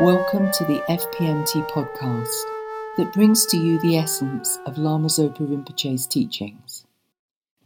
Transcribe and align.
Welcome 0.00 0.50
to 0.50 0.64
the 0.64 0.80
FPMT 0.88 1.70
podcast 1.70 2.42
that 2.96 3.12
brings 3.12 3.46
to 3.46 3.56
you 3.56 3.78
the 3.78 3.96
essence 3.96 4.58
of 4.66 4.76
Lama 4.76 5.06
Zopa 5.06 5.38
Rinpoche's 5.38 6.08
teachings. 6.08 6.84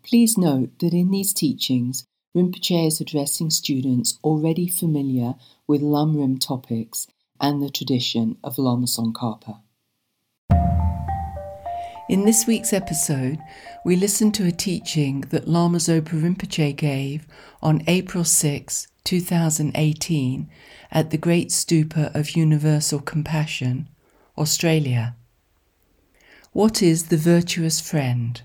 Please 0.03 0.37
note 0.37 0.79
that 0.81 0.93
in 0.93 1.11
these 1.11 1.33
teachings, 1.33 2.05
Rinpoche 2.37 2.87
is 2.87 3.01
addressing 3.01 3.49
students 3.49 4.19
already 4.23 4.69
familiar 4.69 5.37
with 5.67 5.81
Lamrim 5.81 6.39
topics 6.39 7.07
and 7.41 7.63
the 7.63 7.71
tradition 7.71 8.37
of 8.45 8.59
Lama 8.59 8.85
Tsongkhapa. 8.85 9.61
In 12.11 12.27
this 12.27 12.47
week's 12.47 12.75
episode, 12.75 13.39
we 13.87 13.97
listen 13.97 14.33
to 14.33 14.47
a 14.47 14.53
teaching 14.53 15.23
that 15.31 15.49
Lama 15.49 15.79
Zopa 15.79 16.11
Rinpoche 16.11 16.77
gave 16.77 17.27
on 17.63 17.83
April 17.87 18.25
6, 18.25 18.87
2018 19.09 20.51
at 20.93 21.09
the 21.09 21.17
Great 21.17 21.49
Stupa 21.49 22.15
of 22.15 22.37
Universal 22.37 23.01
Compassion, 23.01 23.89
Australia. 24.37 25.17
What 26.53 26.83
is 26.83 27.07
the 27.07 27.17
virtuous 27.17 27.81
friend? 27.81 28.43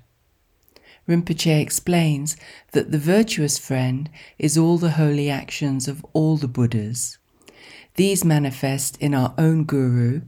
Rinpoche 1.05 1.59
explains 1.59 2.37
that 2.71 2.93
the 2.93 2.97
virtuous 2.97 3.57
friend 3.57 4.09
is 4.39 4.57
all 4.57 4.77
the 4.77 4.91
holy 4.91 5.29
actions 5.29 5.89
of 5.89 6.05
all 6.13 6.37
the 6.37 6.47
Buddhas. 6.47 7.17
These 7.95 8.23
manifest 8.23 8.95
in 9.01 9.13
our 9.13 9.33
own 9.37 9.65
Guru. 9.65 10.21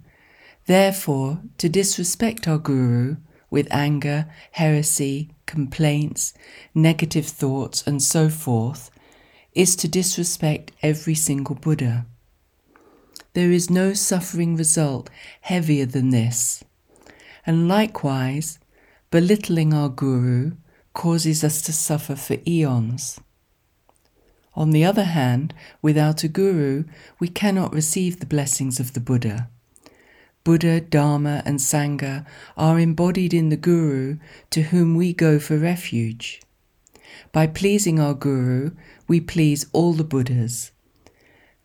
Therefore, 0.66 1.40
to 1.60 1.70
disrespect 1.70 2.46
our 2.46 2.58
Guru 2.58 3.16
with 3.50 3.70
anger, 3.72 4.26
heresy, 4.52 5.30
complaints, 5.46 6.34
negative 6.74 7.26
thoughts, 7.26 7.88
and 7.88 8.04
so 8.04 8.28
forth 8.28 8.92
is 9.56 9.76
to 9.78 9.88
disrespect 9.88 10.72
every 10.84 11.16
single 11.16 11.56
Buddha. 11.56 12.06
There 13.34 13.52
is 13.52 13.70
no 13.70 13.94
suffering 13.94 14.56
result 14.56 15.10
heavier 15.42 15.86
than 15.86 16.10
this. 16.10 16.64
And 17.46 17.68
likewise, 17.68 18.60
belittling 19.12 19.74
our 19.74 19.90
Guru 19.90 20.52
causes 20.94 21.44
us 21.44 21.62
to 21.64 21.74
suffer 21.74 22.16
for 22.16 22.38
eons. 22.48 23.20
On 24.56 24.72
the 24.72 24.86
other 24.86 25.04
hand, 25.04 25.54
without 25.82 26.24
a 26.24 26.30
Guru, 26.30 26.86
we 27.20 27.28
cannot 27.28 27.74
receive 27.74 28.20
the 28.20 28.26
blessings 28.26 28.80
of 28.80 28.94
the 28.94 29.02
Buddha. 29.02 29.50
Buddha, 30.46 30.80
Dharma, 30.80 31.42
and 31.46 31.60
Sangha 31.60 32.26
are 32.56 32.80
embodied 32.80 33.34
in 33.34 33.50
the 33.50 33.58
Guru 33.58 34.18
to 34.52 34.62
whom 34.64 34.96
we 34.96 35.12
go 35.12 35.40
for 35.40 35.58
refuge. 35.58 36.42
By 37.32 37.48
pleasing 37.48 38.00
our 38.00 38.14
Guru, 38.14 38.72
we 39.08 39.20
please 39.20 39.66
all 39.74 39.94
the 39.94 40.04
Buddhas. 40.04 40.72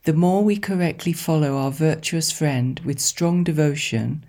The 0.05 0.13
more 0.13 0.43
we 0.43 0.57
correctly 0.57 1.13
follow 1.13 1.57
our 1.57 1.71
virtuous 1.71 2.33
friend 2.33 2.81
with 2.85 3.01
strong 3.01 3.45
devotion, 3.45 4.25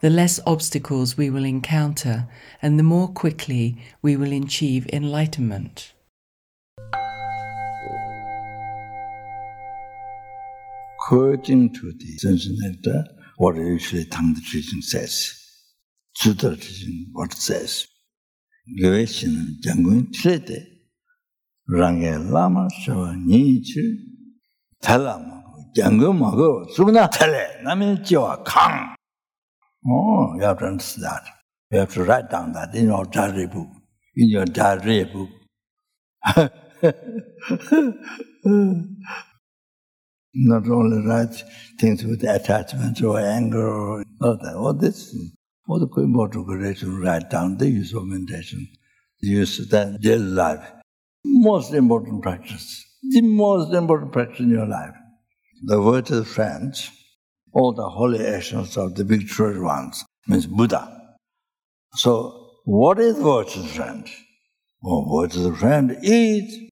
the 0.00 0.10
less 0.10 0.40
obstacles 0.46 1.16
we 1.16 1.30
will 1.30 1.44
encounter 1.44 2.28
and 2.62 2.78
the 2.78 2.82
more 2.82 3.08
quickly 3.08 3.76
we 4.02 4.16
will 4.16 4.32
achieve 4.32 4.88
enlightenment. 4.92 5.92
According 11.02 11.74
to 11.74 11.92
the 11.92 12.16
Zenzen 12.18 12.56
what 13.36 13.56
usually 13.56 14.04
Tang 14.04 14.32
the 14.34 14.40
teaching 14.40 14.80
says, 14.80 15.34
teaching 16.16 17.06
what 17.12 17.32
it 17.32 17.38
says. 17.38 17.86
gyoe 18.78 19.06
shin 19.06 19.34
jangun 19.64 20.10
tsete 20.12 20.58
rangi 21.78 22.12
lama 22.30 22.68
shawa 22.80 23.16
nichi 23.28 23.84
thala 24.82 25.18
mago 25.18 25.56
jangun 25.76 26.18
mago 26.18 26.66
sukna 26.74 27.08
thale 27.16 27.44
nami 27.64 27.96
jiwa 28.06 28.44
kang 28.44 28.94
oh 29.86 30.34
you 30.36 30.42
have 30.42 30.58
to 30.58 30.66
understand 30.66 31.04
that 31.04 31.24
you 31.70 31.78
have 31.78 31.92
to 31.92 32.02
write 32.04 32.28
down 32.30 32.52
that 32.52 32.74
in 32.74 32.86
your 32.86 33.04
diary 33.06 33.46
book 33.46 33.68
in 34.16 34.28
your 34.28 34.44
diary 34.46 35.04
book 35.04 35.30
not 40.34 40.68
only 40.68 41.06
write 41.06 41.42
things 41.80 42.04
with 42.04 42.22
attachment 42.24 43.02
or 43.02 43.18
anger 43.18 43.68
or 43.68 44.04
all 44.22 44.36
that 44.42 44.54
all 44.54 44.74
this 44.74 45.14
the 45.78 46.02
important 46.02 46.80
to 46.80 47.00
write 47.00 47.30
down 47.30 47.56
the 47.58 47.68
use 47.68 47.94
of 47.94 48.04
meditation, 48.04 48.66
the 49.20 49.28
use 49.28 49.60
of 49.60 49.70
that 49.70 50.00
daily 50.00 50.24
life. 50.24 50.66
Most 51.24 51.74
important 51.74 52.22
practice, 52.22 52.84
the 53.02 53.20
most 53.20 53.72
important 53.72 54.12
practice 54.12 54.40
in 54.40 54.50
your 54.50 54.66
life. 54.66 54.94
The 55.62 55.80
virtuous 55.80 56.32
friends, 56.34 56.90
all 57.52 57.72
the 57.72 57.88
holy 57.88 58.26
actions 58.26 58.76
of 58.76 58.94
the 58.94 59.04
big 59.04 59.28
victorious 59.28 59.62
ones, 59.62 60.04
means 60.26 60.46
Buddha. 60.46 61.16
So, 61.94 62.52
what 62.64 62.98
is 62.98 63.16
virtuous 63.18 63.76
friend? 63.76 64.08
Well, 64.82 65.20
virtuous 65.22 65.58
friend 65.60 65.96
is 66.02 66.68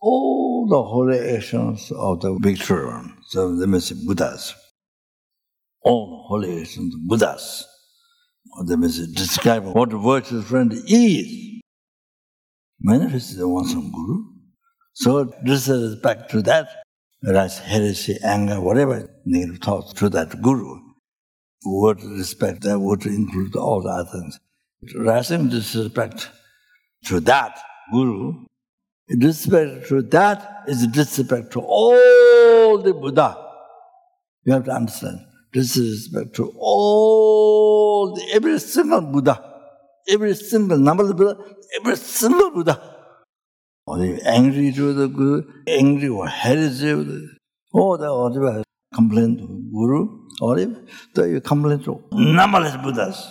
all 0.00 0.68
the 0.70 0.82
holy 0.82 1.18
actions 1.36 1.90
of 1.90 2.20
the 2.20 2.38
victorious 2.40 2.94
ones, 2.94 3.12
so 3.28 3.56
they 3.56 3.66
means 3.66 3.90
Buddhas. 3.90 4.54
All 5.82 6.24
holy 6.28 6.62
actions 6.62 6.94
of 6.94 7.00
Buddhas 7.08 7.66
the 8.64 8.76
message 8.76 9.14
describe 9.14 9.64
what 9.64 9.92
a 9.92 9.98
virtuous 9.98 10.46
friend 10.46 10.72
is. 10.86 11.60
Manifested 12.80 13.38
in 13.38 13.48
one's 13.48 13.74
own 13.74 13.90
Guru. 13.92 14.24
So 14.94 15.32
this 15.44 15.68
is 15.68 15.96
back 15.96 16.28
to 16.30 16.42
that, 16.42 16.68
whereas 17.20 17.58
heresy, 17.58 18.18
anger, 18.24 18.60
whatever 18.60 19.08
negative 19.24 19.60
thoughts 19.62 19.92
to 19.94 20.08
that 20.10 20.40
Guru. 20.42 20.80
Would 21.64 22.02
respect 22.02 22.62
that 22.62 22.78
would 22.78 23.04
include 23.04 23.54
all 23.54 23.82
the 23.82 23.90
other 23.90 24.10
things. 24.10 24.40
Rising 24.96 25.50
disrespect 25.50 26.30
to 27.04 27.20
that 27.20 27.58
Guru, 27.92 28.46
disrespect 29.18 29.88
to 29.88 30.00
that 30.02 30.62
is 30.66 30.86
disrespect 30.86 31.52
to 31.52 31.60
all 31.60 32.78
the 32.78 32.94
Buddha. 32.94 33.36
You 34.44 34.54
have 34.54 34.64
to 34.64 34.72
understand 34.72 35.18
disrespect 35.52 36.34
to 36.36 36.52
all, 36.56 37.79
all, 38.00 38.18
every 38.32 38.58
single 38.58 39.00
Buddha, 39.00 39.36
every 40.08 40.34
single 40.34 40.78
number 40.78 41.12
Buddha, 41.12 41.36
every 41.78 41.96
single 41.96 42.50
Buddha. 42.50 42.76
Or 43.86 43.98
you 44.04 44.18
angry 44.24 44.72
to 44.72 44.92
the 44.92 45.08
Guru, 45.08 45.42
angry 45.66 46.08
or 46.08 46.28
heresy, 46.28 46.90
or 46.92 47.04
the, 47.04 47.28
or 47.72 47.98
oh, 48.00 48.28
the 48.30 48.64
complain 48.94 49.36
to 49.38 49.46
Guru, 49.72 50.00
or 50.40 50.58
if 50.58 50.70
the, 51.14 51.22
you 51.28 51.40
complain 51.40 51.82
to 51.84 52.02
numberless 52.12 52.76
Buddhas. 52.76 53.26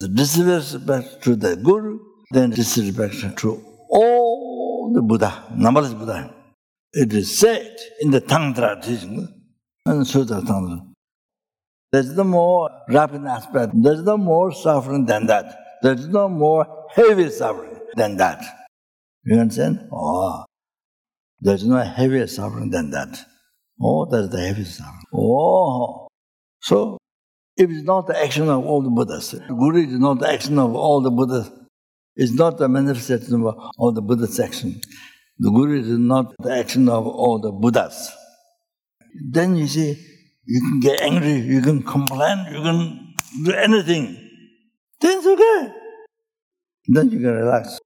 The 0.00 0.08
disrespect 0.08 1.22
to 1.24 1.36
the 1.36 1.56
Guru, 1.56 1.98
then 2.32 2.50
disrespect 2.50 3.38
to 3.38 3.62
all 3.90 4.92
the 4.94 5.02
Buddha, 5.02 5.44
numberless 5.56 5.94
Buddha. 5.94 6.34
It 6.92 7.12
is 7.14 7.38
said 7.38 7.74
in 8.00 8.10
the 8.10 8.20
Tantra 8.20 8.78
teaching, 8.82 9.26
and 9.86 10.06
Sutra 10.06 10.42
Tantra. 10.42 10.91
There's 11.92 12.12
no 12.16 12.24
more 12.24 12.70
rapid 12.88 13.24
aspect. 13.26 13.72
There's 13.74 14.02
no 14.02 14.16
more 14.16 14.52
suffering 14.52 15.06
than 15.06 15.26
that. 15.26 15.54
There's 15.82 16.08
no 16.08 16.28
more 16.28 16.86
heavy 16.94 17.28
suffering 17.30 17.78
than 17.96 18.16
that. 18.16 18.42
You 19.24 19.38
understand? 19.38 19.88
Oh, 19.92 20.44
there's 21.40 21.64
no 21.64 21.76
heavier 21.76 22.26
suffering 22.26 22.70
than 22.70 22.90
that. 22.90 23.24
Oh, 23.80 24.06
that's 24.06 24.28
the 24.28 24.40
heavy 24.40 24.64
suffering. 24.64 25.04
Oh, 25.14 26.08
so 26.60 26.98
if 27.56 27.70
it's 27.70 27.82
not 27.84 28.06
the 28.06 28.18
action 28.18 28.48
of 28.48 28.64
all 28.64 28.82
the 28.82 28.90
Buddhas, 28.90 29.32
the 29.32 29.40
Guru 29.54 29.86
is 29.86 29.98
not 29.98 30.20
the 30.20 30.30
action 30.30 30.58
of 30.58 30.74
all 30.74 31.02
the 31.02 31.10
Buddhas. 31.10 31.50
It's 32.16 32.32
not 32.32 32.58
the 32.58 32.68
manifestation 32.68 33.46
of 33.46 33.56
all 33.78 33.92
the 33.92 34.02
Buddhas' 34.02 34.38
action. 34.40 34.80
The 35.38 35.50
Guru 35.50 35.80
is 35.80 35.88
not 35.88 36.34
the 36.38 36.52
action 36.52 36.88
of 36.88 37.06
all 37.06 37.38
the 37.38 37.52
Buddhas. 37.52 38.12
Then 39.30 39.56
you 39.56 39.66
see, 39.66 39.96
you 40.44 40.60
can 40.60 40.80
get 40.80 41.00
angry, 41.00 41.32
you 41.32 41.60
can 41.60 41.82
complain, 41.82 42.46
you 42.52 42.62
can 42.62 43.14
do 43.44 43.52
anything. 43.52 44.16
Then 45.00 45.18
it's 45.18 45.26
okay. 45.26 45.72
Then 46.88 47.10
you 47.10 47.20
can 47.20 47.34
relax. 47.34 47.78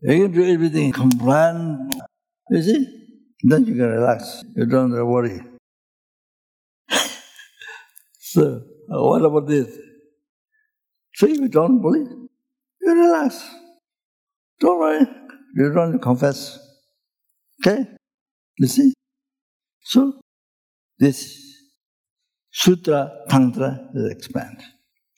You 0.00 0.24
can 0.24 0.32
do 0.32 0.44
everything, 0.52 0.92
complain, 0.92 1.90
you 2.50 2.62
see? 2.62 2.86
Then 3.42 3.66
you 3.66 3.74
can 3.74 3.88
relax. 3.88 4.44
You 4.54 4.66
don't 4.66 4.92
worry. 5.06 5.40
so, 8.18 8.62
uh, 8.90 9.02
what 9.02 9.24
about 9.24 9.46
this? 9.48 9.68
So 11.14 11.26
if 11.26 11.38
you 11.38 11.48
don't 11.48 11.80
believe, 11.80 12.08
you 12.80 12.94
relax. 12.94 13.42
Don't 14.60 14.78
worry. 14.78 15.06
You 15.56 15.72
don't 15.72 15.98
confess. 15.98 16.58
Okay? 17.60 17.84
You 18.58 18.68
see? 18.68 18.92
So, 19.82 20.20
this 20.98 21.45
Sutra, 22.58 23.10
Tantra 23.28 23.90
is 23.94 24.10
expanded. 24.12 24.64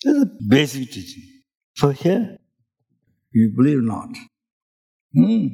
It's 0.05 0.23
a 0.23 0.26
basic 0.49 0.90
teaching. 0.90 1.23
So 1.76 1.90
here, 1.90 2.37
you 3.31 3.52
believe 3.56 3.81
not. 3.81 4.08
Hmm. 5.14 5.46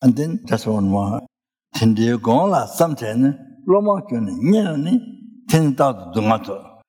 And 0.00 0.16
then 0.16 0.40
just 0.48 0.66
one 0.66 0.84
more. 0.88 1.20
Tindeo 1.76 2.16
Gongla, 2.16 2.66
something, 2.66 3.38
Loma 3.66 4.00
kyuni, 4.08 4.32
nyani, 4.40 4.98
ten 5.50 5.76
tatu 5.76 6.14
dungato. 6.14 6.80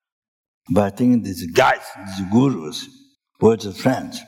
By 0.74 0.90
thinking 0.92 1.22
these 1.22 1.52
guys, 1.52 1.82
these 2.06 2.26
gurus, 2.32 2.88
words 3.42 3.66
of 3.66 3.76
friends, 3.76 4.22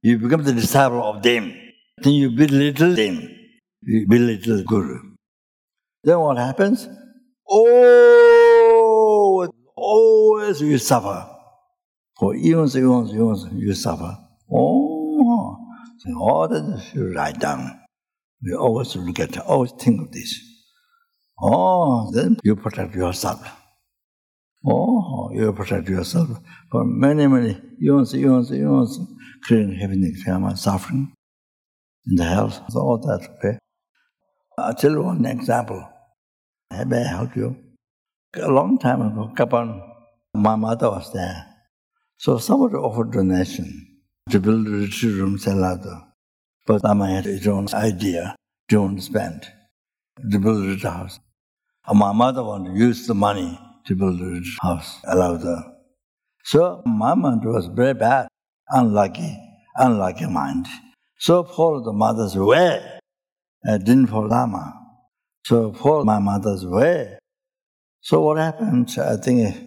you 0.00 0.16
become 0.16 0.44
the 0.44 0.52
disciple 0.52 1.02
of 1.02 1.24
them. 1.24 1.52
Then 1.98 2.12
you 2.12 2.30
belittle 2.30 2.94
them. 2.94 3.28
You 3.82 4.06
belittle 4.06 4.58
the 4.58 4.62
guru. 4.62 5.00
Then 6.04 6.20
what 6.20 6.36
happens? 6.36 6.88
Oh, 7.48 8.31
always 9.76 10.60
you 10.60 10.78
suffer. 10.78 11.28
For 12.18 12.34
eons, 12.36 12.76
eons, 12.76 13.12
eons, 13.12 13.46
you 13.52 13.74
suffer. 13.74 14.16
Oh, 14.50 15.56
all 16.16 16.48
that 16.48 16.84
you 16.94 17.12
write 17.14 17.38
down. 17.38 17.80
We 18.42 18.54
always 18.54 18.94
look 18.96 19.20
at, 19.20 19.38
always 19.38 19.72
think 19.72 20.00
of 20.00 20.12
this. 20.12 20.38
Oh, 21.40 22.10
then 22.12 22.36
you 22.44 22.56
protect 22.56 22.94
yourself. 22.94 23.40
Oh, 24.64 25.30
you 25.32 25.52
protect 25.52 25.88
yourself 25.88 26.28
for 26.70 26.84
many, 26.84 27.26
many 27.26 27.60
eons, 27.82 28.14
eons, 28.14 28.52
eons, 28.52 28.98
creating 29.42 29.74
heaviness, 29.74 30.24
karma, 30.24 30.56
suffering 30.56 31.12
in 32.06 32.16
the 32.16 32.50
so 32.68 32.80
all 32.80 32.98
that. 32.98 33.28
Okay? 33.38 33.58
I'll 34.58 34.74
tell 34.74 34.92
you 34.92 35.02
one 35.02 35.24
example. 35.26 35.88
May 36.86 37.02
I 37.02 37.08
help 37.08 37.36
you? 37.36 37.56
A 38.34 38.48
long 38.48 38.78
time 38.78 39.02
ago, 39.02 39.30
Kopan, 39.36 39.78
my 40.32 40.56
mother 40.56 40.88
was 40.88 41.12
there. 41.12 41.46
So 42.16 42.38
somebody 42.38 42.76
offered 42.76 43.12
donation 43.12 43.98
to 44.30 44.40
build 44.40 44.66
a 44.66 44.70
retreat 44.70 45.20
room, 45.20 45.36
Salado. 45.36 46.00
But 46.66 46.82
Lama 46.82 47.10
had 47.10 47.26
his 47.26 47.46
own 47.46 47.66
idea, 47.74 48.34
own 48.74 48.98
spend, 49.02 49.46
to 50.30 50.38
build 50.38 50.64
a 50.64 50.68
retreat 50.68 50.90
house. 50.90 51.20
And 51.86 51.98
my 51.98 52.12
mother 52.12 52.42
wanted 52.42 52.72
to 52.72 52.78
use 52.78 53.06
the 53.06 53.14
money 53.14 53.60
to 53.84 53.94
build 53.94 54.18
a 54.22 54.40
house, 54.62 54.98
allowed 55.04 55.42
her. 55.42 55.74
So 56.44 56.82
my 56.86 57.12
mind 57.14 57.44
was 57.44 57.66
very 57.66 57.92
bad, 57.92 58.28
unlucky, 58.70 59.36
unlucky 59.76 60.26
mind. 60.26 60.66
So 61.18 61.44
followed 61.44 61.84
the 61.84 61.92
mother's 61.92 62.34
way. 62.34 62.98
I 63.68 63.76
didn't 63.76 64.06
follow 64.06 64.28
Lama. 64.28 64.72
So 65.44 65.74
follow 65.74 66.04
my 66.04 66.18
mother's 66.18 66.64
way. 66.64 67.18
So 68.02 68.20
what 68.20 68.36
happened? 68.38 68.94
I 68.98 69.16
think 69.16 69.48
eh, 69.48 69.60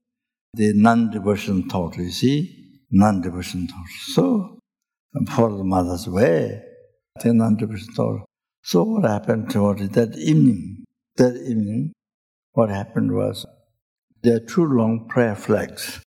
the 0.54 0.74
non-devotion 0.74 1.70
thought, 1.70 1.98
you 1.98 2.12
see? 2.12 2.82
Non-devotion 2.92 3.68
thought. 3.68 3.90
So 4.14 4.60
follow 5.30 5.58
the 5.58 5.64
mother's 5.64 6.08
way. 6.08 6.62
Think 7.22 7.36
non-devotion 7.36 7.94
thought. 7.94 8.26
So 8.62 8.84
what 8.84 9.10
happened 9.10 9.50
to 9.52 9.74
that 9.74 10.18
evening? 10.18 10.84
That 11.16 11.36
evening, 11.38 11.94
what 12.52 12.70
happened 12.70 13.14
was 13.14 13.46
there 14.22 14.36
are 14.36 14.40
two 14.40 14.66
long 14.66 15.08
prayer 15.08 15.36
flags, 15.36 16.02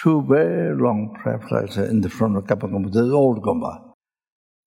two 0.00 0.22
very 0.22 0.76
long 0.80 1.16
prayer 1.20 1.40
flags 1.40 1.76
in 1.76 2.02
the 2.02 2.08
front 2.08 2.36
of 2.36 2.44
Kopan 2.44 2.70
Gomba. 2.70 2.92
There's 2.92 3.10
old 3.10 3.42
Gomba. 3.42 3.94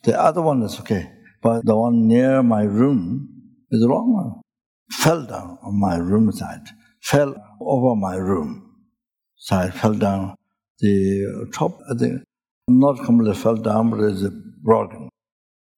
The 0.03 0.19
other 0.19 0.41
one 0.41 0.61
is 0.63 0.77
okay, 0.81 1.09
but 1.41 1.65
the 1.65 1.77
one 1.77 2.07
near 2.07 2.43
my 2.43 2.63
room 2.63 3.29
is 3.71 3.79
the 3.79 3.87
wrong 3.87 4.13
one. 4.13 4.41
Fell 4.91 5.25
down 5.25 5.57
on 5.63 5.79
my 5.79 5.95
room 5.95 6.31
side, 6.33 6.67
fell 7.01 7.35
over 7.61 7.95
my 7.95 8.15
room 8.15 8.67
So 9.37 9.55
I 9.55 9.71
fell 9.71 9.93
down. 9.93 10.35
The 10.79 11.49
top, 11.53 11.79
think, 11.97 12.23
not 12.67 13.03
completely 13.05 13.35
fell 13.35 13.55
down, 13.55 13.89
but 13.89 13.99
it's 14.01 14.23
broken. 14.63 15.09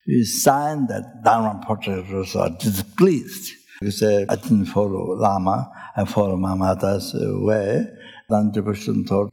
He 0.06 0.26
signed 0.26 0.90
that 0.90 1.24
Dharma 1.24 1.64
protectors 1.66 2.36
are 2.36 2.48
uh, 2.48 2.50
displeased. 2.50 3.54
He 3.82 3.92
said, 3.92 4.28
I 4.30 4.36
didn't 4.36 4.66
follow 4.66 5.16
Lama, 5.16 5.72
I 5.96 6.06
follow 6.06 6.36
my 6.36 6.56
mother's 6.56 7.14
way. 7.16 7.86
Then 8.30 8.52
devotion 8.52 9.06
thought, 9.06 9.32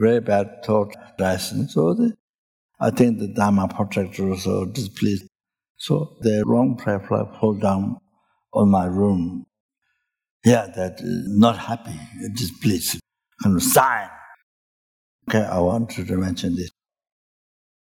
very 0.00 0.20
bad 0.20 0.64
thought, 0.64 0.94
lesson. 1.18 1.68
So 1.68 1.94
the, 1.94 2.14
I 2.80 2.90
think 2.90 3.18
the 3.18 3.28
Dharma 3.28 3.68
protectors 3.68 4.46
are 4.46 4.62
uh, 4.62 4.66
displeased. 4.66 5.26
So 5.76 6.16
the 6.20 6.44
wrong 6.46 6.76
prayer 6.76 7.00
flag 7.00 7.26
fall 7.40 7.54
down 7.54 7.98
on 8.52 8.70
my 8.70 8.86
room. 8.86 9.46
Yeah, 10.44 10.66
that 10.76 11.00
is 11.00 11.26
not 11.26 11.56
happy, 11.58 11.98
displeased, 12.34 13.00
of 13.44 13.62
sign. 13.62 14.10
Okay, 15.28 15.42
I 15.42 15.58
want 15.58 15.90
to 15.90 16.04
mention 16.16 16.54
this. 16.54 16.70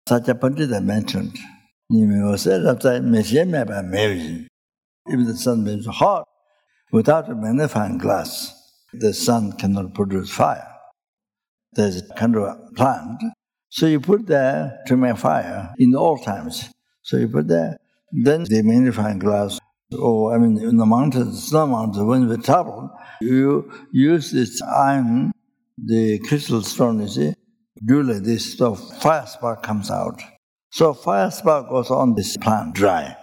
Sakya 0.09 0.35
Pandita 0.35 0.83
mentioned, 0.83 1.37
if 5.09 5.27
the 5.27 5.37
sun 5.37 5.65
beams 5.65 5.87
hot, 5.87 6.27
without 6.93 7.29
a 7.31 7.35
magnifying 7.35 7.99
glass, 7.99 8.55
the 8.93 9.13
sun 9.13 9.53
cannot 9.53 9.93
produce 9.93 10.31
fire. 10.31 10.73
There's 11.73 11.97
a 12.01 12.15
kind 12.15 12.37
of 12.37 12.75
plant, 12.75 13.21
so 13.69 13.87
you 13.87 14.01
put 14.01 14.27
there 14.27 14.79
to 14.87 14.97
make 14.97 15.19
fire 15.19 15.75
in 15.79 15.95
all 15.95 16.17
times. 16.17 16.71
So 17.03 17.19
you 17.19 17.29
put 17.29 17.49
there, 17.49 17.77
then 18.13 18.45
the 18.45 18.63
magnifying 18.63 19.19
glass, 19.19 19.61
oh, 19.93 20.31
I 20.31 20.39
mean, 20.39 20.59
in 20.59 20.77
the 20.77 20.87
mountains, 20.87 21.49
snow 21.49 21.67
mountains, 21.67 22.05
when 22.05 22.29
we 22.29 22.37
travel, 22.39 22.91
you 23.21 23.71
use 23.93 24.33
this 24.33 24.61
iron, 24.63 25.33
the 25.79 26.19
crystal 26.21 26.63
stone, 26.63 27.01
you 27.01 27.09
see, 27.09 27.35
like 27.89 28.23
this, 28.23 28.57
so 28.57 28.75
fire 28.75 29.27
spark 29.27 29.63
comes 29.63 29.91
out. 29.91 30.21
So 30.71 30.95
fire 30.95 31.31
spark 31.31 31.69
goes 31.69 31.91
on 31.91 32.15
this 32.15 32.37
plant 32.37 32.75
dry. 32.75 33.17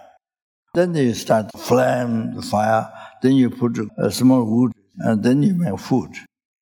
Then 0.74 0.94
you 0.94 1.14
start 1.14 1.50
flame, 1.56 2.34
the 2.34 2.42
fire, 2.42 2.90
then 3.22 3.32
you 3.32 3.50
put 3.50 3.78
a 3.98 4.10
small 4.10 4.44
wood, 4.44 4.72
and 4.98 5.22
then 5.22 5.42
you 5.42 5.54
make 5.54 5.78
food. 5.78 6.10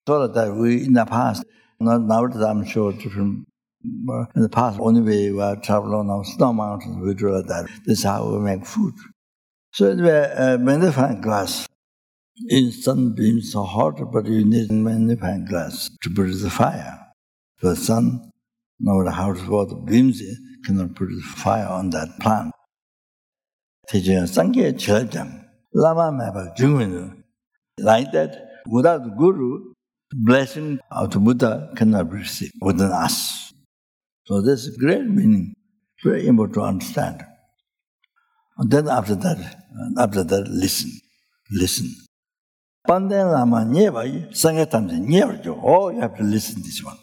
So 0.07 0.27
that 0.27 0.49
uh, 0.49 0.53
we, 0.53 0.83
in 0.85 0.93
the 0.93 1.05
past, 1.05 1.43
not 1.79 2.01
nowadays 2.01 2.41
I'm 2.41 2.65
sure 2.65 2.91
different, 2.91 3.47
uh, 4.09 4.25
in 4.35 4.41
the 4.41 4.49
past, 4.49 4.79
only 4.79 5.01
we 5.01 5.31
were 5.31 5.55
traveling 5.63 6.09
on 6.09 6.25
snow 6.25 6.53
mountains, 6.53 6.97
we 7.01 7.13
do 7.13 7.29
like 7.29 7.47
that. 7.47 7.67
This 7.85 7.99
is 7.99 8.03
how 8.03 8.29
we 8.29 8.39
make 8.39 8.65
food. 8.65 8.93
So 9.73 9.89
anyway, 9.89 10.31
uh, 10.37 10.57
magnifying 10.59 11.21
glass. 11.21 11.65
In 12.47 12.71
sunbeams 12.71 13.55
are 13.55 13.65
hot, 13.65 13.99
but 14.11 14.27
you 14.27 14.45
need 14.45 14.71
magnifying 14.71 15.45
glass 15.45 15.89
to 16.03 16.09
produce 16.11 16.43
the 16.43 16.51
fire. 16.51 16.99
The 17.59 17.75
sun, 17.75 18.31
no 18.79 18.99
matter 18.99 19.09
how 19.09 19.33
hot 19.33 19.69
the 19.69 19.75
beams, 19.75 20.21
cannot 20.65 20.93
produce 20.95 21.25
fire 21.25 21.67
on 21.67 21.89
that 21.89 22.19
plant. 22.19 22.51
teaching 23.89 24.17
Sangye 24.25 24.73
Chelcham, 24.73 25.43
Lama 25.73 26.11
Mapa. 26.11 26.53
Like 27.79 28.11
that, 28.11 28.49
without 28.67 29.03
the 29.03 29.09
Guru, 29.09 29.73
blessing 30.13 30.79
of 30.91 31.09
the 31.11 31.19
Buddha 31.19 31.73
cannot 31.75 32.11
be 32.11 32.17
received 32.17 32.53
within 32.61 32.91
us. 32.91 33.51
So 34.25 34.41
this 34.41 34.65
is 34.67 34.77
great 34.77 35.05
meaning, 35.05 35.55
very 36.03 36.27
important 36.27 36.53
to 36.55 36.61
understand. 36.61 37.25
And 38.57 38.69
then 38.69 38.87
after 38.87 39.15
that, 39.15 39.37
after 39.97 40.23
that, 40.23 40.47
listen, 40.47 40.91
listen. 41.51 41.93
Panden 42.87 43.27
Lama 43.27 43.65
Nyeva, 43.65 44.03
Sangye 44.31 44.69
Tamse 44.69 44.99
Nyeva 44.99 45.41
Jo, 45.43 45.59
oh, 45.63 45.89
you 45.89 46.01
have 46.01 46.17
to 46.17 46.23
listen 46.23 46.61
this 46.61 46.83
one. 46.83 46.97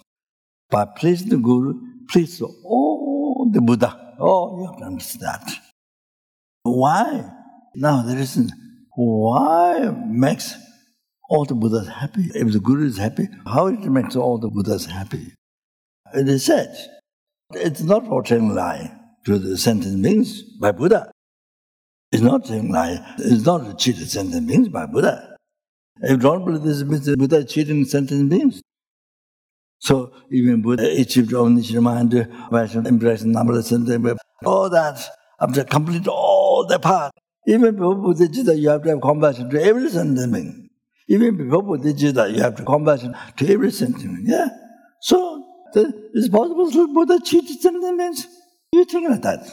But 0.70 0.96
please 0.96 1.24
the 1.24 1.38
Guru, 1.38 1.74
please 2.08 2.40
all 2.40 3.50
the 3.52 3.60
Buddha. 3.60 4.14
Oh, 4.20 4.58
you 4.60 4.66
have 4.66 4.78
to 4.78 4.84
understand 4.84 5.22
that. 5.22 5.52
Why? 6.62 7.30
Now 7.74 8.02
the 8.02 8.14
reason 8.14 8.50
why 8.94 9.90
makes 10.06 10.54
all 11.30 11.44
the 11.44 11.54
Buddhas 11.54 11.88
happy. 11.88 12.30
If 12.34 12.52
the 12.52 12.60
Guru 12.60 12.86
is 12.86 12.98
happy, 12.98 13.28
how 13.46 13.68
it 13.68 13.80
makes 13.80 14.16
all 14.16 14.38
the 14.38 14.48
Buddhas 14.48 14.86
happy? 14.86 15.32
It 16.12 16.28
is 16.28 16.44
said, 16.44 16.76
it's 17.54 17.80
not 17.80 18.04
telling 18.26 18.54
lie 18.54 18.92
to 19.24 19.38
the 19.38 19.56
sentient 19.56 20.02
beings 20.02 20.42
by 20.60 20.72
Buddha. 20.72 21.10
It's 22.12 22.22
not 22.22 22.44
telling 22.44 22.72
lie. 22.72 23.14
It's 23.18 23.46
not 23.46 23.66
to 23.66 23.76
cheat 23.76 23.96
the 23.96 24.06
sentient 24.06 24.46
beings 24.46 24.68
by 24.68 24.86
Buddha. 24.86 25.36
If 26.02 26.10
you 26.10 26.16
don't 26.16 26.44
believe 26.44 26.62
this 26.62 26.82
means 26.82 27.14
Buddha 27.16 27.44
cheating 27.44 27.84
sentient 27.84 28.28
beings. 28.30 28.62
So 29.78 30.12
even 30.30 30.60
Buddha 30.60 30.90
achieved 31.00 31.32
omniscient 31.32 31.82
mind, 31.82 32.14
embracing 32.14 33.32
numberless 33.32 33.68
sentient 33.68 34.18
all 34.44 34.70
that 34.70 34.98
after 35.40 35.64
complete 35.64 36.08
all 36.08 36.66
the 36.66 36.78
path. 36.78 37.12
Even 37.46 37.76
before 37.76 37.94
Buddha 37.94 38.56
you 38.56 38.68
have 38.68 38.82
to 38.82 38.90
have 38.90 39.00
compassion 39.00 39.48
to 39.50 39.62
every 39.62 39.88
sentiment. 39.88 40.70
Even 41.08 41.36
before 41.36 41.62
Buddha 41.62 41.92
you 42.30 42.42
have 42.42 42.56
to 42.56 42.64
compassion 42.64 43.14
to 43.36 43.48
every 43.52 43.70
sentiment. 43.70 44.26
Yeah? 44.26 44.48
So, 45.00 45.44
the, 45.72 46.10
it's 46.14 46.28
possible 46.28 46.70
to 46.70 46.92
Buddha 46.92 47.20
cheat 47.24 47.48
sentiments? 47.60 48.26
You 48.72 48.84
think 48.84 49.08
like 49.08 49.22
that. 49.22 49.48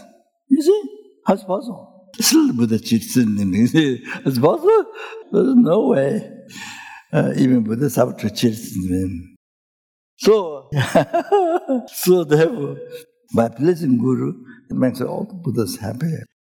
You 0.49 0.61
see? 0.61 0.83
How's 1.25 1.43
possible? 1.43 1.96
still 2.19 2.53
Buddha 2.53 2.77
chitsin 2.79 3.39
in 3.39 3.51
me. 3.51 3.67
It's 4.25 4.39
possible? 4.39 4.85
There's 5.31 5.55
no 5.55 5.87
way. 5.87 6.31
Uh, 7.13 7.33
even 7.37 7.63
Buddha 7.63 7.89
have 7.95 8.17
to 8.17 8.27
chitsin 8.27 8.89
in 8.89 9.35
So, 10.17 10.69
so 11.87 12.23
therefore, 12.23 12.77
by 13.35 13.49
pleasing 13.49 13.97
Guru, 13.97 14.33
it 14.69 14.75
makes 14.75 15.01
all 15.01 15.25
the 15.25 15.33
Buddhas 15.35 15.77
happy. 15.77 16.13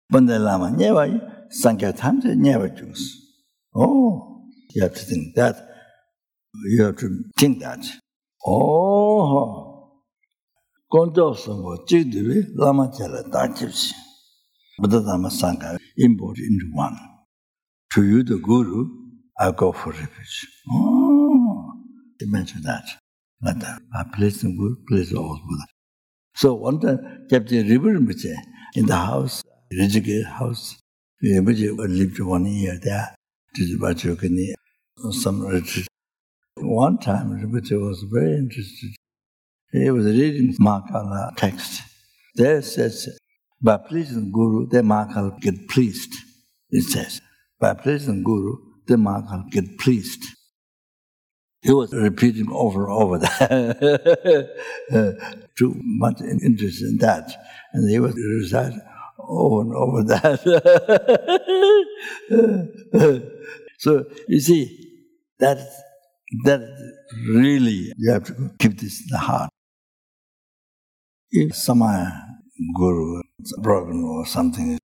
Bande 0.09 0.39
Lama 0.39 0.71
never, 0.71 1.45
Sankhya 1.49 1.93
times 1.93 2.23
never 2.25 2.69
choose. 2.69 3.21
Oh, 3.75 4.43
you 4.73 4.81
have 4.83 4.93
to 4.93 5.03
think 5.03 5.35
that. 5.35 5.55
You 6.65 6.83
have 6.85 6.97
to 6.97 7.09
think 7.37 7.59
that. 7.61 7.85
Oh, 8.45 10.01
Gondo 10.91 11.33
Sambo, 11.33 11.85
Jigdivi, 11.85 12.47
Lama 12.55 12.89
Chala, 12.89 13.23
Darjibsi. 13.29 13.91
Buddha 14.79 15.00
Dhamma 15.00 15.29
Sangha 15.31 15.79
import 15.98 16.38
into 16.38 16.69
one. 16.74 16.98
To 17.93 18.03
you, 18.03 18.24
the 18.24 18.38
Guru, 18.38 18.88
I 19.39 19.51
go 19.51 19.72
for 19.72 19.91
refuge. 19.91 20.48
Oh, 20.72 21.74
mentioned 22.22 22.63
that. 22.65 22.86
Like 23.41 23.60
that. 23.60 23.81
I 23.96 24.03
place 24.15 24.41
the 24.41 24.50
Guru, 24.50 24.75
place 24.88 25.10
the 25.10 25.17
old 25.17 25.39
Buddha. 25.48 25.65
So 26.36 26.53
one 26.53 26.79
time, 26.79 27.25
Captain 27.29 27.67
Rinpoche 27.67 28.36
in 28.75 28.86
the 28.86 28.96
house, 28.96 29.41
Rijike 29.74 30.24
house, 30.25 30.77
Rinpoche 31.24 31.75
lived 31.77 32.19
one 32.19 32.46
year 32.46 32.77
there, 32.79 33.15
to 33.55 33.65
the 33.65 33.84
Bachokani, 33.84 34.53
some 35.13 35.41
retreat. 35.41 35.88
One 36.57 37.00
time, 37.00 37.31
Rinpoche 37.31 37.79
was 37.81 38.05
very 38.12 38.36
interested. 38.38 38.91
He 39.72 39.89
was 39.89 40.05
reading 40.05 40.55
Mahakala 40.62 41.36
text. 41.36 41.81
There 42.36 42.62
says, 42.62 43.17
by 43.61 43.77
pleasing 43.77 44.31
Guru, 44.31 44.67
the 44.67 44.81
Mahakala 44.81 45.39
get 45.39 45.67
pleased. 45.69 46.13
It 46.69 46.83
says, 46.83 47.21
by 47.59 47.73
pleasing 47.73 48.23
Guru, 48.23 48.57
the 48.87 48.95
Mahakala 48.95 49.49
get 49.49 49.77
pleased. 49.79 50.23
He 51.61 51.73
was 51.73 51.91
repeating 51.93 52.47
over 52.51 52.87
and 52.87 52.93
over 52.93 53.17
that. 53.19 54.49
Uh, 54.93 55.11
too 55.57 55.73
much 55.83 56.21
interest 56.21 56.83
in 56.83 56.97
that. 56.99 57.31
And 57.73 57.89
he 57.89 57.99
was 57.99 58.15
reciting 58.15 58.81
over 59.19 59.61
and 59.61 59.73
over 59.75 60.03
that. 60.03 60.39
so 63.79 64.05
you 64.27 64.39
see, 64.39 64.83
that 65.39 65.57
that 66.43 66.61
really 67.29 67.91
you 67.97 68.11
have 68.11 68.23
to 68.25 68.51
keep 68.59 68.79
this 68.79 69.01
in 69.01 69.07
the 69.09 69.17
heart. 69.17 69.49
If 71.31 71.55
some 71.55 71.83
guru 72.75 73.21
broken 73.60 74.03
or 74.03 74.25
something, 74.25 74.79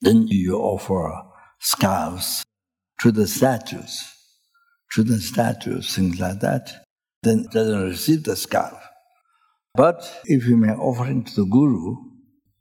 then 0.00 0.26
you 0.28 0.56
offer 0.58 1.22
scarves 1.60 2.42
to 3.00 3.12
the 3.12 3.26
statues 3.26 4.12
to 4.92 5.02
the 5.02 5.20
statues, 5.20 5.94
things 5.94 6.20
like 6.20 6.40
that, 6.40 6.84
then 7.22 7.46
doesn't 7.50 7.82
receive 7.82 8.24
the 8.24 8.36
scarf. 8.36 8.78
But 9.74 10.20
if 10.26 10.46
you 10.46 10.56
make 10.56 10.78
offering 10.78 11.24
to 11.24 11.34
the 11.34 11.46
guru, 11.46 11.96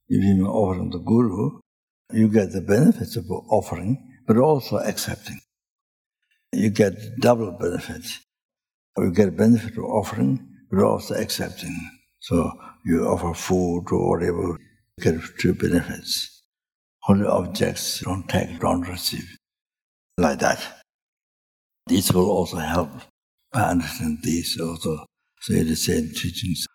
if 0.07 0.23
you 0.23 0.35
make 0.35 0.49
offering 0.49 0.91
to 0.91 0.97
the 0.97 1.03
guru, 1.03 1.59
you 2.13 2.29
get 2.29 2.51
the 2.51 2.61
benefits 2.61 3.17
of 3.17 3.29
offering, 3.29 3.97
but 4.27 4.37
also 4.37 4.77
accepting. 4.77 5.39
You 6.53 6.69
get 6.69 6.93
double 7.19 7.51
benefits. 7.51 8.19
You 8.97 9.11
get 9.11 9.35
benefit 9.35 9.77
of 9.77 9.85
offering, 9.85 10.47
but 10.69 10.83
also 10.83 11.15
accepting. 11.15 11.75
So 12.19 12.51
you 12.85 13.05
offer 13.07 13.33
food 13.33 13.85
or 13.91 14.09
whatever, 14.09 14.57
you 14.97 15.03
get 15.03 15.21
two 15.39 15.53
benefits. 15.53 16.41
Holy 17.01 17.25
objects 17.25 18.01
don't 18.01 18.27
take, 18.27 18.59
don't 18.59 18.87
receive. 18.87 19.37
Like 20.17 20.39
that. 20.39 20.83
This 21.87 22.11
will 22.11 22.29
also 22.29 22.57
help 22.57 22.89
I 23.53 23.63
understand 23.63 24.19
this 24.23 24.57
also. 24.59 25.05
So 25.41 25.53
is 25.53 25.85
same 25.85 26.09
teachings. 26.09 26.65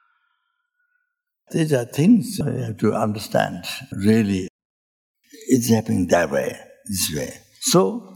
These 1.51 1.73
are 1.73 1.85
things 1.85 2.39
you 2.39 2.45
have 2.45 2.77
to 2.79 2.93
understand. 2.95 3.65
Really, 3.93 4.49
it's 5.49 5.71
happening 5.71 6.09
that 6.09 6.31
way, 6.31 6.59
this 6.87 7.13
way. 7.17 7.33
So 7.61 8.15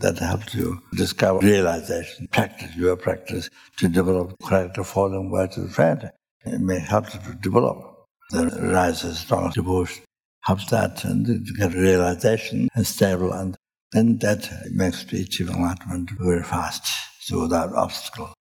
that 0.00 0.18
helps 0.18 0.54
you 0.54 0.82
discover 0.94 1.38
realization, 1.38 2.28
practice 2.32 2.74
your 2.76 2.96
practice 2.96 3.48
to 3.78 3.88
develop 3.88 4.34
character 4.46 4.84
following 4.84 5.30
words 5.30 5.56
of 5.56 5.72
friend. 5.72 6.10
It 6.44 6.60
may 6.60 6.80
help 6.80 7.14
you 7.14 7.20
to 7.20 7.34
develop 7.40 7.91
the 8.30 8.46
rise 8.72 9.04
of 9.04 9.16
strong 9.16 9.50
devotion. 9.50 10.04
Helps 10.42 10.66
that 10.70 11.04
and 11.04 11.46
get 11.56 11.72
realization 11.74 12.68
and 12.74 12.86
stable 12.86 13.32
and 13.32 13.56
then 13.92 14.16
that 14.18 14.50
makes 14.70 15.04
the 15.04 15.20
achieve 15.20 15.50
enlightenment 15.50 16.10
very 16.18 16.42
fast, 16.42 16.86
so 17.20 17.42
without 17.42 17.74
obstacle. 17.74 18.32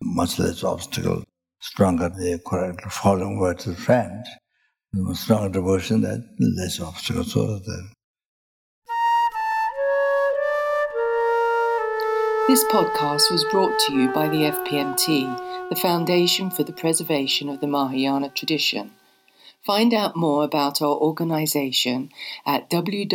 Much 0.00 0.38
less 0.38 0.62
obstacle, 0.62 1.24
stronger 1.60 2.08
the 2.08 2.40
following 2.88 3.38
words 3.38 3.66
of 3.66 3.76
friend, 3.76 4.24
the 4.92 5.14
stronger 5.14 5.48
devotion, 5.48 6.02
that 6.02 6.24
less 6.38 6.80
obstacle. 6.80 7.24
So 7.24 7.58
that 7.58 7.92
This 12.48 12.64
podcast 12.64 13.30
was 13.30 13.44
brought 13.50 13.78
to 13.80 13.94
you 13.94 14.12
by 14.12 14.28
the 14.28 14.50
FPMT, 14.50 15.68
the 15.68 15.76
Foundation 15.76 16.50
for 16.50 16.62
the 16.62 16.72
Preservation 16.72 17.48
of 17.48 17.60
the 17.60 17.66
Mahayana 17.66 18.28
Tradition. 18.28 18.92
Find 19.64 19.94
out 19.94 20.16
more 20.16 20.42
about 20.42 20.82
our 20.82 20.96
organisation 20.96 22.10
at 22.44 22.68
www.fpmt.org. 22.68 23.08